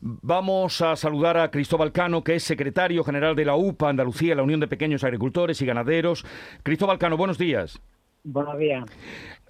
Vamos 0.00 0.80
a 0.80 0.94
saludar 0.94 1.36
a 1.36 1.50
Cristóbal 1.50 1.92
Cano, 1.92 2.22
que 2.22 2.36
es 2.36 2.44
secretario 2.44 3.02
general 3.02 3.34
de 3.34 3.44
la 3.44 3.56
UPA 3.56 3.88
Andalucía, 3.90 4.34
la 4.34 4.44
Unión 4.44 4.60
de 4.60 4.68
Pequeños 4.68 5.02
Agricultores 5.02 5.60
y 5.60 5.66
Ganaderos. 5.66 6.24
Cristóbal 6.62 6.98
Cano, 6.98 7.16
buenos 7.16 7.36
días. 7.36 7.80
Buenos 8.22 8.58
días. 8.58 8.84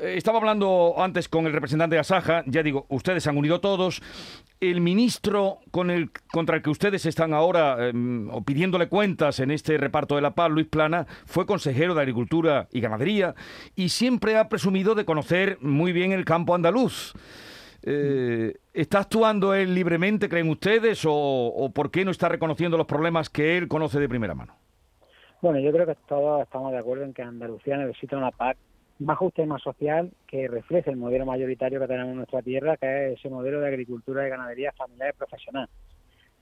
Eh, 0.00 0.14
estaba 0.16 0.38
hablando 0.38 0.94
antes 0.98 1.28
con 1.28 1.46
el 1.46 1.52
representante 1.52 1.94
de 1.94 2.00
Asaja, 2.00 2.42
ya 2.46 2.62
digo, 2.62 2.86
ustedes 2.88 3.22
se 3.22 3.30
han 3.30 3.36
unido 3.36 3.60
todos. 3.60 4.02
El 4.58 4.80
ministro 4.80 5.58
con 5.70 5.90
el, 5.90 6.10
contra 6.32 6.56
el 6.56 6.62
que 6.62 6.70
ustedes 6.70 7.06
están 7.06 7.34
ahora 7.34 7.76
eh, 7.78 7.92
o 8.30 8.42
pidiéndole 8.42 8.88
cuentas 8.88 9.38
en 9.38 9.52
este 9.52 9.78
reparto 9.78 10.16
de 10.16 10.22
la 10.22 10.34
paz, 10.34 10.50
Luis 10.50 10.66
Plana, 10.66 11.06
fue 11.24 11.46
consejero 11.46 11.94
de 11.94 12.00
Agricultura 12.00 12.68
y 12.72 12.80
Ganadería 12.80 13.34
y 13.76 13.90
siempre 13.90 14.36
ha 14.36 14.48
presumido 14.48 14.96
de 14.96 15.04
conocer 15.04 15.58
muy 15.60 15.92
bien 15.92 16.10
el 16.10 16.24
campo 16.24 16.54
andaluz. 16.54 17.14
Eh, 17.84 18.54
¿Está 18.72 19.00
actuando 19.00 19.54
él 19.54 19.74
libremente, 19.74 20.28
creen 20.28 20.48
ustedes, 20.48 21.04
o, 21.06 21.70
por 21.74 21.90
qué 21.90 22.04
no 22.04 22.10
está 22.10 22.28
reconociendo 22.28 22.76
los 22.76 22.86
problemas 22.86 23.28
que 23.28 23.58
él 23.58 23.68
conoce 23.68 23.98
de 23.98 24.08
primera 24.08 24.34
mano? 24.34 24.54
Bueno, 25.40 25.58
yo 25.58 25.72
creo 25.72 25.86
que 25.86 25.96
todos 26.06 26.42
estamos 26.42 26.72
de 26.72 26.78
acuerdo 26.78 27.04
en 27.04 27.12
que 27.12 27.22
Andalucía 27.22 27.76
necesita 27.76 28.16
una 28.16 28.30
PAC 28.30 28.56
más 29.00 29.18
justa 29.18 29.42
y 29.42 29.46
más 29.46 29.60
social 29.60 30.12
que 30.28 30.46
refleje 30.46 30.90
el 30.90 30.96
modelo 30.96 31.26
mayoritario 31.26 31.80
que 31.80 31.88
tenemos 31.88 32.12
en 32.12 32.16
nuestra 32.18 32.42
tierra, 32.42 32.76
que 32.76 33.08
es 33.08 33.18
ese 33.18 33.28
modelo 33.28 33.60
de 33.60 33.66
agricultura 33.66 34.26
y 34.26 34.30
ganadería 34.30 34.72
familiar 34.72 35.12
y 35.12 35.18
profesional. 35.18 35.68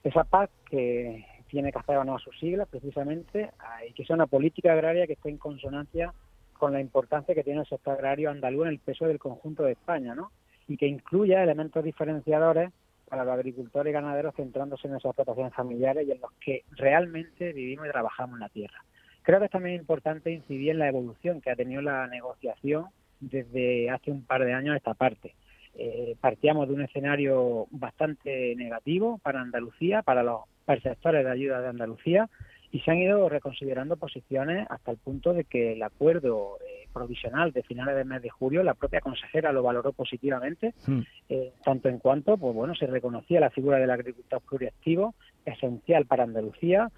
Esa 0.05 0.25
PAC 0.25 0.51
que 0.69 1.25
tiene 1.49 1.73
que 1.73 1.79
hacer 1.79 1.97
a 1.97 2.19
sus 2.19 2.39
siglas, 2.39 2.69
precisamente, 2.69 3.51
y 3.89 3.93
que 3.95 4.05
sea 4.05 4.17
una 4.17 4.27
política 4.27 4.73
agraria 4.73 5.07
que 5.07 5.15
esté 5.15 5.31
en 5.31 5.39
consonancia 5.39 6.13
con 6.53 6.73
la 6.75 6.81
importancia 6.81 7.35
que 7.35 7.43
tiene 7.43 7.61
el 7.61 7.67
sector 7.67 7.95
agrario 7.95 8.31
andaluz 8.31 8.67
en 8.67 8.73
el 8.73 8.79
peso 8.79 9.07
del 9.07 9.19
conjunto 9.19 9.65
de 9.65 9.73
España, 9.73 10.15
¿no? 10.15 10.31
Y 10.71 10.77
que 10.77 10.87
incluya 10.87 11.43
elementos 11.43 11.83
diferenciadores 11.83 12.71
para 13.09 13.25
los 13.25 13.35
agricultores 13.35 13.91
y 13.91 13.93
ganaderos 13.93 14.37
centrándose 14.37 14.87
en 14.87 14.95
esas 14.95 15.07
explotaciones 15.07 15.53
familiares 15.53 16.07
y 16.07 16.13
en 16.13 16.21
los 16.21 16.31
que 16.35 16.63
realmente 16.71 17.53
vivimos 17.53 17.89
y 17.89 17.91
trabajamos 17.91 18.37
en 18.37 18.41
la 18.41 18.49
tierra. 18.51 18.85
Creo 19.23 19.41
que 19.41 19.47
es 19.47 19.51
también 19.51 19.75
importante 19.75 20.31
incidir 20.31 20.71
en 20.71 20.79
la 20.79 20.87
evolución 20.87 21.41
que 21.41 21.51
ha 21.51 21.57
tenido 21.57 21.83
la 21.83 22.07
negociación 22.07 22.87
desde 23.19 23.91
hace 23.91 24.13
un 24.13 24.23
par 24.23 24.45
de 24.45 24.55
años 24.55 24.77
esta 24.77 24.95
parte. 24.95 25.35
Eh, 25.75 26.15
partíamos 26.21 26.69
de 26.69 26.75
un 26.75 26.83
escenario 26.83 27.67
bastante 27.73 28.55
negativo 28.55 29.19
para 29.25 29.41
Andalucía, 29.41 30.03
para 30.03 30.23
los 30.23 30.43
perceptores 30.67 31.25
de 31.25 31.33
ayuda 31.33 31.61
de 31.61 31.69
Andalucía, 31.69 32.31
y 32.71 32.79
se 32.79 32.93
han 32.93 32.99
ido 32.99 33.29
reconsiderando 33.29 33.97
posiciones 33.97 34.69
hasta 34.71 34.93
el 34.93 34.99
punto 34.99 35.33
de 35.33 35.43
que 35.43 35.73
el 35.73 35.83
acuerdo 35.83 36.59
provisional 36.93 37.53
de 37.53 37.63
finales 37.63 37.97
del 37.97 38.07
mes 38.07 38.23
de 38.23 38.31
julio, 38.31 38.63
la 38.63 38.75
propia 38.75 39.01
consejera 39.01 39.53
lo 39.53 39.63
valoró 39.63 39.93
positivamente, 39.93 40.75
hmm. 40.87 41.01
eh, 41.29 41.53
tanto 41.65 41.89
en 41.89 41.99
cuanto, 41.99 42.37
pues 42.37 42.55
bueno, 42.55 42.75
se 42.75 42.87
reconocía 42.87 43.41
la 43.41 43.51
figura 43.51 43.79
del 43.79 43.91
agricultor 43.91 44.41
pluriactivo, 44.43 45.15
esencial 45.45 46.07
para 46.07 46.25
Andalucía, 46.25 46.91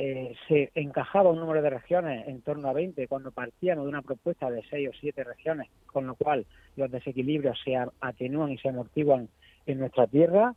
eh, 0.00 0.36
se 0.46 0.70
encajaba 0.76 1.30
un 1.30 1.40
número 1.40 1.60
de 1.60 1.70
regiones 1.70 2.28
en 2.28 2.40
torno 2.42 2.68
a 2.68 2.72
20 2.72 3.08
cuando 3.08 3.32
partíamos 3.32 3.84
de 3.84 3.88
una 3.88 4.02
propuesta 4.02 4.48
de 4.48 4.62
6 4.70 4.90
o 4.90 4.92
7 5.00 5.24
regiones, 5.24 5.68
con 5.86 6.06
lo 6.06 6.14
cual 6.14 6.46
los 6.76 6.88
desequilibrios 6.88 7.58
se 7.64 7.76
atenúan 8.00 8.52
y 8.52 8.58
se 8.58 8.68
amortiguan 8.68 9.28
en 9.66 9.80
nuestra 9.80 10.06
tierra 10.06 10.54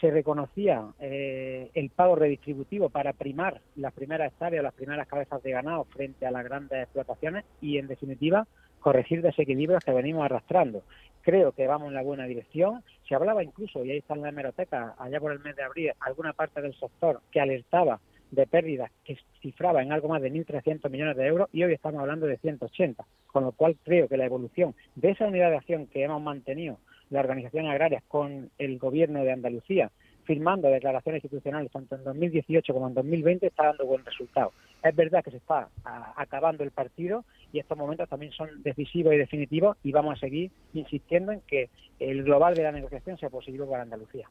se 0.00 0.10
reconocía 0.10 0.84
eh, 0.98 1.70
el 1.74 1.90
pago 1.90 2.16
redistributivo 2.16 2.88
para 2.88 3.12
primar 3.12 3.60
las 3.76 3.92
primeras 3.92 4.32
hectáreas, 4.32 4.64
las 4.64 4.74
primeras 4.74 5.06
cabezas 5.06 5.42
de 5.42 5.50
ganado 5.50 5.84
frente 5.84 6.26
a 6.26 6.30
las 6.30 6.44
grandes 6.44 6.82
explotaciones 6.82 7.44
y, 7.60 7.78
en 7.78 7.86
definitiva, 7.86 8.46
corregir 8.80 9.20
desequilibrios 9.20 9.84
que 9.84 9.92
venimos 9.92 10.24
arrastrando. 10.24 10.82
Creo 11.22 11.52
que 11.52 11.66
vamos 11.66 11.88
en 11.88 11.94
la 11.94 12.02
buena 12.02 12.24
dirección. 12.24 12.82
Se 13.06 13.14
hablaba 13.14 13.44
incluso, 13.44 13.84
y 13.84 13.90
ahí 13.90 13.98
está 13.98 14.14
en 14.14 14.22
la 14.22 14.30
hemeroteca, 14.30 14.94
allá 14.98 15.20
por 15.20 15.32
el 15.32 15.40
mes 15.40 15.54
de 15.54 15.62
abril, 15.62 15.92
alguna 16.00 16.32
parte 16.32 16.62
del 16.62 16.74
sector 16.74 17.20
que 17.30 17.40
alertaba 17.40 18.00
de 18.30 18.46
pérdidas 18.46 18.90
que 19.04 19.18
cifraba 19.42 19.82
en 19.82 19.92
algo 19.92 20.08
más 20.08 20.22
de 20.22 20.32
1.300 20.32 20.88
millones 20.88 21.16
de 21.16 21.26
euros 21.26 21.48
y 21.52 21.64
hoy 21.64 21.72
estamos 21.72 22.00
hablando 22.00 22.26
de 22.26 22.38
180, 22.38 23.04
con 23.26 23.42
lo 23.42 23.52
cual 23.52 23.76
creo 23.82 24.08
que 24.08 24.16
la 24.16 24.24
evolución 24.24 24.74
de 24.94 25.10
esa 25.10 25.26
unidad 25.26 25.50
de 25.50 25.56
acción 25.56 25.86
que 25.88 26.04
hemos 26.04 26.22
mantenido 26.22 26.78
las 27.10 27.24
organizaciones 27.24 27.70
agrarias 27.70 28.02
con 28.08 28.50
el 28.58 28.78
gobierno 28.78 29.22
de 29.22 29.32
Andalucía, 29.32 29.90
firmando 30.24 30.68
declaraciones 30.68 31.24
institucionales 31.24 31.72
tanto 31.72 31.96
en 31.96 32.04
2018 32.04 32.72
como 32.72 32.88
en 32.88 32.94
2020, 32.94 33.48
está 33.48 33.66
dando 33.66 33.86
buen 33.86 34.04
resultado. 34.04 34.52
Es 34.82 34.94
verdad 34.94 35.22
que 35.24 35.30
se 35.30 35.38
está 35.38 35.68
acabando 36.16 36.64
el 36.64 36.70
partido 36.70 37.24
y 37.52 37.58
estos 37.58 37.76
momentos 37.76 38.08
también 38.08 38.32
son 38.32 38.62
decisivos 38.62 39.12
y 39.12 39.18
definitivos 39.18 39.76
y 39.82 39.92
vamos 39.92 40.16
a 40.16 40.20
seguir 40.20 40.50
insistiendo 40.72 41.32
en 41.32 41.40
que 41.42 41.68
el 41.98 42.22
global 42.22 42.54
de 42.54 42.62
la 42.62 42.72
negociación 42.72 43.18
sea 43.18 43.28
positivo 43.28 43.68
para 43.68 43.82
Andalucía. 43.82 44.28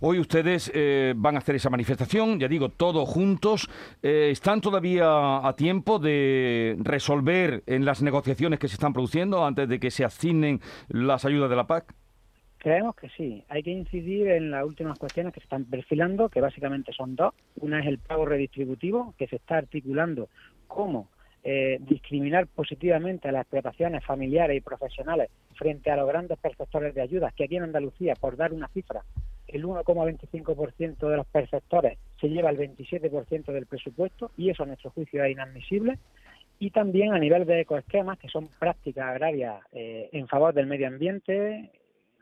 Hoy 0.00 0.18
ustedes 0.18 0.70
eh, 0.72 1.14
van 1.16 1.34
a 1.34 1.38
hacer 1.38 1.56
esa 1.56 1.68
manifestación, 1.68 2.38
ya 2.38 2.48
digo, 2.48 2.70
todos 2.70 3.08
juntos. 3.08 3.68
Eh, 4.02 4.30
¿Están 4.30 4.60
todavía 4.60 5.46
a 5.46 5.54
tiempo 5.56 5.98
de 5.98 6.76
resolver 6.78 7.62
en 7.66 7.84
las 7.84 8.02
negociaciones 8.02 8.58
que 8.58 8.68
se 8.68 8.74
están 8.74 8.92
produciendo 8.92 9.44
antes 9.44 9.68
de 9.68 9.80
que 9.80 9.90
se 9.90 10.04
asignen 10.04 10.60
las 10.88 11.24
ayudas 11.24 11.50
de 11.50 11.56
la 11.56 11.66
PAC? 11.66 11.99
Creemos 12.60 12.94
que 12.94 13.08
sí. 13.08 13.42
Hay 13.48 13.62
que 13.62 13.70
incidir 13.70 14.28
en 14.28 14.50
las 14.50 14.66
últimas 14.66 14.98
cuestiones 14.98 15.32
que 15.32 15.40
se 15.40 15.44
están 15.44 15.64
perfilando, 15.64 16.28
que 16.28 16.42
básicamente 16.42 16.92
son 16.92 17.16
dos. 17.16 17.32
Una 17.56 17.80
es 17.80 17.86
el 17.86 17.98
pago 17.98 18.26
redistributivo, 18.26 19.14
que 19.16 19.26
se 19.28 19.36
está 19.36 19.56
articulando 19.56 20.28
cómo 20.66 21.08
eh, 21.42 21.78
discriminar 21.80 22.46
positivamente 22.48 23.28
a 23.28 23.32
las 23.32 23.42
explotaciones 23.44 24.04
familiares 24.04 24.58
y 24.58 24.60
profesionales 24.60 25.30
frente 25.54 25.90
a 25.90 25.96
los 25.96 26.06
grandes 26.06 26.38
perceptores 26.38 26.94
de 26.94 27.00
ayudas, 27.00 27.32
que 27.32 27.44
aquí 27.44 27.56
en 27.56 27.62
Andalucía, 27.62 28.14
por 28.14 28.36
dar 28.36 28.52
una 28.52 28.68
cifra, 28.68 29.04
el 29.48 29.64
1,25% 29.64 31.08
de 31.08 31.16
los 31.16 31.26
perceptores 31.28 31.98
se 32.20 32.28
lleva 32.28 32.50
el 32.50 32.58
27% 32.58 33.52
del 33.52 33.64
presupuesto 33.64 34.32
y 34.36 34.50
eso 34.50 34.64
a 34.64 34.66
nuestro 34.66 34.90
juicio 34.90 35.24
es 35.24 35.32
inadmisible. 35.32 35.98
Y 36.58 36.72
también 36.72 37.14
a 37.14 37.18
nivel 37.18 37.46
de 37.46 37.62
ecoesquemas, 37.62 38.18
que 38.18 38.28
son 38.28 38.48
prácticas 38.58 39.06
agrarias 39.06 39.62
eh, 39.72 40.10
en 40.12 40.28
favor 40.28 40.52
del 40.52 40.66
medio 40.66 40.88
ambiente, 40.88 41.70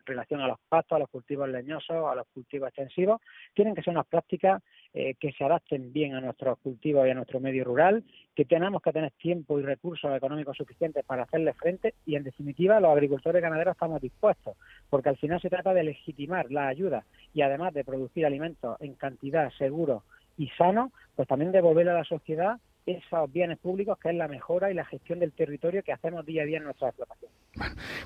relación 0.09 0.41
a 0.41 0.49
los 0.49 0.59
pastos, 0.69 0.97
a 0.97 0.99
los 0.99 1.09
cultivos 1.09 1.49
leñosos, 1.49 2.11
a 2.11 2.15
los 2.15 2.27
cultivos 2.35 2.69
extensivos, 2.69 3.21
tienen 3.55 3.75
que 3.75 3.83
ser 3.83 3.93
unas 3.93 4.07
prácticas 4.07 4.63
eh, 4.95 5.15
que 5.15 5.33
se 5.33 5.45
adapten 5.45 5.93
bien 5.93 6.15
a 6.15 6.21
nuestros 6.21 6.59
cultivos 6.59 7.07
y 7.07 7.11
a 7.11 7.15
nuestro 7.15 7.41
medio 7.41 7.65
rural, 7.65 8.03
que 8.35 8.45
tenemos 8.45 8.83
que 8.83 8.93
tener 8.93 9.13
tiempo 9.13 9.59
y 9.59 9.63
recursos 9.63 10.15
económicos 10.17 10.57
suficientes 10.57 11.05
para 11.05 11.23
hacerle 11.25 11.53
frente 11.53 11.95
y, 12.07 12.17
en 12.17 12.25
definitiva, 12.25 12.81
los 12.81 12.91
agricultores 12.91 13.41
y 13.41 13.43
ganaderos 13.43 13.73
estamos 13.73 14.01
dispuestos, 14.01 14.57
porque 14.91 15.11
al 15.11 15.17
final 15.17 15.41
se 15.41 15.51
trata 15.51 15.75
de 15.75 15.85
legitimar 15.85 16.51
la 16.51 16.69
ayuda 16.69 17.05
y, 17.35 17.43
además 17.43 17.75
de 17.75 17.85
producir 17.85 18.27
alimentos 18.27 18.77
en 18.81 18.95
cantidad 18.95 19.51
seguro 19.59 20.05
y 20.37 20.49
sano, 20.51 20.93
pues 21.15 21.29
también 21.29 21.53
devolver 21.53 21.89
a 21.89 21.95
la 21.95 22.05
sociedad 22.05 22.59
esos 22.87 23.31
bienes 23.31 23.59
públicos, 23.59 23.99
que 23.99 24.09
es 24.09 24.15
la 24.15 24.29
mejora 24.29 24.71
y 24.71 24.75
la 24.75 24.85
gestión 24.85 25.19
del 25.19 25.33
territorio 25.33 25.83
que 25.83 25.93
hacemos 25.93 26.25
día 26.25 26.43
a 26.43 26.47
día 26.47 26.59
en 26.59 26.65
nuestra 26.65 26.93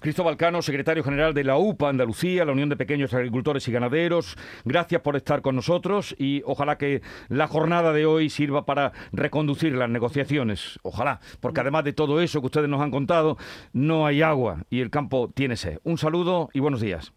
Cristóbal 0.00 0.36
Cano, 0.36 0.62
secretario 0.62 1.04
general 1.04 1.34
de 1.34 1.44
la 1.44 1.56
UPA 1.56 1.88
Andalucía, 1.88 2.44
la 2.44 2.52
Unión 2.52 2.68
de 2.68 2.76
Pequeños 2.76 3.14
Agricultores 3.14 3.66
y 3.68 3.72
Ganaderos, 3.72 4.36
gracias 4.64 5.00
por 5.00 5.16
estar 5.16 5.42
con 5.42 5.56
nosotros 5.56 6.14
y 6.18 6.42
ojalá 6.46 6.78
que 6.78 7.02
la 7.28 7.46
jornada 7.46 7.92
de 7.92 8.06
hoy 8.06 8.30
sirva 8.30 8.64
para 8.64 8.92
reconducir 9.12 9.74
las 9.74 9.90
negociaciones. 9.90 10.78
Ojalá, 10.82 11.20
porque 11.40 11.60
además 11.60 11.84
de 11.84 11.92
todo 11.92 12.20
eso 12.20 12.40
que 12.40 12.46
ustedes 12.46 12.68
nos 12.68 12.80
han 12.80 12.90
contado, 12.90 13.36
no 13.72 14.06
hay 14.06 14.22
agua 14.22 14.64
y 14.70 14.80
el 14.80 14.90
campo 14.90 15.30
tiene 15.34 15.56
sed. 15.56 15.78
Un 15.84 15.98
saludo 15.98 16.50
y 16.52 16.60
buenos 16.60 16.80
días. 16.80 17.12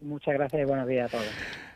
Muchas 0.00 0.34
gracias 0.34 0.62
y 0.62 0.64
buenos 0.64 0.88
días 0.88 1.12
a 1.12 1.18
todos. 1.18 1.69